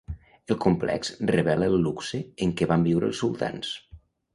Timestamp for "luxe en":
1.85-2.59